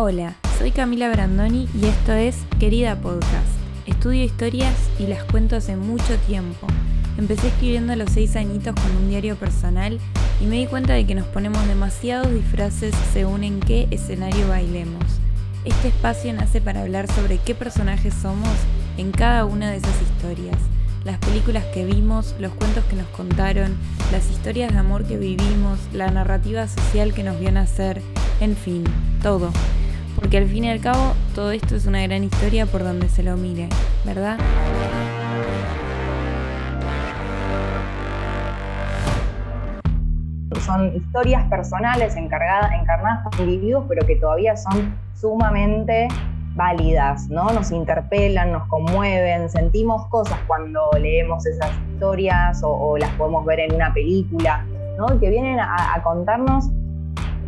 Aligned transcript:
Hola, 0.00 0.36
soy 0.56 0.70
Camila 0.70 1.10
Brandoni 1.10 1.68
y 1.74 1.86
esto 1.86 2.12
es 2.12 2.36
Querida 2.60 2.94
Podcast. 3.00 3.48
Estudio 3.84 4.22
historias 4.22 4.76
y 4.96 5.08
las 5.08 5.24
cuento 5.24 5.56
hace 5.56 5.74
mucho 5.74 6.16
tiempo. 6.24 6.68
Empecé 7.18 7.48
escribiendo 7.48 7.94
a 7.94 7.96
los 7.96 8.12
seis 8.12 8.36
añitos 8.36 8.76
con 8.76 8.94
un 8.94 9.08
diario 9.08 9.34
personal 9.34 9.98
y 10.40 10.46
me 10.46 10.54
di 10.54 10.66
cuenta 10.66 10.92
de 10.92 11.04
que 11.04 11.16
nos 11.16 11.26
ponemos 11.26 11.66
demasiados 11.66 12.32
disfraces 12.32 12.94
según 13.12 13.42
en 13.42 13.58
qué 13.58 13.88
escenario 13.90 14.46
bailemos. 14.46 15.02
Este 15.64 15.88
espacio 15.88 16.32
nace 16.32 16.60
para 16.60 16.82
hablar 16.82 17.10
sobre 17.12 17.38
qué 17.38 17.56
personajes 17.56 18.14
somos 18.14 18.54
en 18.98 19.10
cada 19.10 19.46
una 19.46 19.68
de 19.68 19.78
esas 19.78 20.00
historias. 20.00 20.58
Las 21.02 21.18
películas 21.18 21.64
que 21.74 21.84
vimos, 21.84 22.36
los 22.38 22.52
cuentos 22.52 22.84
que 22.84 22.94
nos 22.94 23.08
contaron, 23.08 23.76
las 24.12 24.30
historias 24.30 24.72
de 24.72 24.78
amor 24.78 25.08
que 25.08 25.16
vivimos, 25.16 25.80
la 25.92 26.08
narrativa 26.08 26.68
social 26.68 27.12
que 27.12 27.24
nos 27.24 27.40
vio 27.40 27.50
nacer, 27.50 28.00
en 28.40 28.54
fin, 28.54 28.84
todo 29.24 29.50
porque 30.18 30.38
al 30.38 30.46
fin 30.46 30.64
y 30.64 30.70
al 30.70 30.80
cabo 30.80 31.14
todo 31.34 31.52
esto 31.52 31.76
es 31.76 31.86
una 31.86 32.02
gran 32.02 32.24
historia 32.24 32.66
por 32.66 32.82
donde 32.82 33.08
se 33.08 33.22
lo 33.22 33.36
mire, 33.36 33.68
¿verdad? 34.04 34.36
Son 40.60 40.94
historias 40.96 41.48
personales 41.48 42.16
encargadas, 42.16 42.72
encarnadas 42.72 43.24
por 43.24 43.40
individuos, 43.40 43.84
pero 43.88 44.04
que 44.06 44.16
todavía 44.16 44.56
son 44.56 44.94
sumamente 45.14 46.08
válidas, 46.56 47.28
¿no? 47.28 47.50
Nos 47.52 47.70
interpelan, 47.70 48.50
nos 48.50 48.66
conmueven, 48.66 49.48
sentimos 49.48 50.04
cosas 50.08 50.38
cuando 50.48 50.80
leemos 51.00 51.46
esas 51.46 51.70
historias 51.92 52.60
o, 52.64 52.98
las 52.98 53.10
podemos 53.12 53.46
ver 53.46 53.60
en 53.60 53.74
una 53.74 53.94
película, 53.94 54.64
¿no? 54.98 55.06
Que 55.20 55.30
vienen 55.30 55.60
a 55.60 56.00
contarnos 56.02 56.70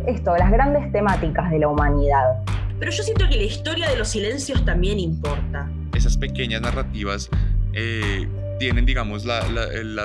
esto, 0.07 0.35
las 0.37 0.49
grandes 0.49 0.91
temáticas 0.91 1.51
de 1.51 1.59
la 1.59 1.67
humanidad 1.67 2.41
pero 2.81 2.91
yo 2.91 3.03
siento 3.03 3.29
que 3.29 3.35
la 3.35 3.43
historia 3.43 3.87
de 3.91 3.95
los 3.95 4.07
silencios 4.07 4.65
también 4.65 4.99
importa. 4.99 5.69
Esas 5.93 6.17
pequeñas 6.17 6.63
narrativas 6.63 7.29
eh, 7.73 8.27
tienen, 8.57 8.87
digamos, 8.87 9.23
la, 9.23 9.45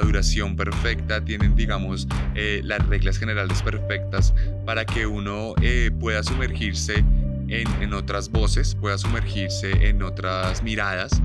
duración 0.02 0.56
perfecta, 0.56 1.24
tienen, 1.24 1.56
digamos, 1.56 2.06
eh, 2.34 2.60
las 2.62 2.86
reglas 2.86 3.16
generales 3.16 3.62
perfectas 3.62 4.34
para 4.66 4.84
que 4.84 5.06
uno 5.06 5.54
eh, 5.62 5.90
pueda 5.98 6.22
sumergirse 6.22 7.02
en, 7.48 7.94
otras 7.94 8.30
voces, 8.30 8.74
pueda 8.74 8.98
sumergirse 8.98 9.88
en 9.88 10.02
otras 10.02 10.62
miradas. 10.62 11.22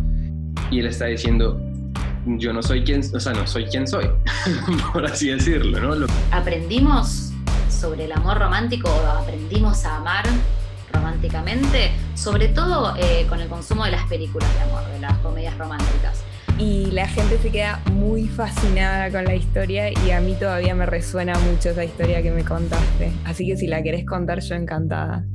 Y 0.72 0.80
él 0.80 0.86
está 0.86 1.08
diciendo, 1.08 1.60
yo 2.28 2.54
no 2.54 2.64
soy 2.64 2.86
quien, 2.86 3.02
o 3.14 3.20
sea, 3.20 3.34
no 3.34 3.46
soy 3.46 3.66
quien 3.66 3.86
soy, 3.86 4.06
por 4.94 5.06
así 5.06 5.28
decirlo, 5.28 5.98
¿no? 5.98 6.08
Aprendimos 6.32 7.34
sobre 7.68 8.06
el 8.06 8.14
amor 8.14 8.38
romántico, 8.40 8.90
aprendimos 8.90 9.84
a 9.84 9.98
amar 9.98 10.24
románticamente, 10.92 11.92
sobre 12.16 12.48
todo 12.50 12.96
eh, 12.98 13.26
con 13.28 13.40
el 13.40 13.48
consumo 13.48 13.86
de 13.86 13.92
las 13.92 14.08
películas 14.08 14.54
de 14.56 14.62
amor, 14.62 14.86
de 14.92 15.00
las 15.00 15.18
comedias 15.20 15.58
románticas. 15.58 16.24
Y 16.58 16.92
la 16.92 17.08
gente 17.08 17.38
se 17.40 17.50
queda 17.50 17.82
muy 17.92 18.28
fascinada 18.28 19.10
con 19.10 19.26
la 19.26 19.34
historia 19.34 19.90
y 20.06 20.12
a 20.12 20.22
mí 20.22 20.36
todavía 20.40 20.76
me 20.76 20.86
resuena 20.86 21.34
mucho 21.40 21.70
esa 21.70 21.84
historia 21.84 22.22
que 22.22 22.32
me 22.32 22.44
contaste. 22.44 23.12
Así 23.26 23.48
que 23.48 23.58
si 23.58 23.68
la 23.68 23.82
querés 23.82 24.06
contar, 24.06 24.42
yo 24.42 24.56
encantada. 24.56 25.26